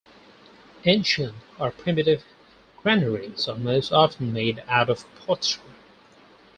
[0.83, 2.23] Ancient or primitive
[2.81, 5.61] granaries are most often made out of pottery.